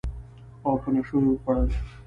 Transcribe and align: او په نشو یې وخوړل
او 0.65 0.73
په 0.81 0.89
نشو 0.93 1.17
یې 1.23 1.27
وخوړل 1.33 1.69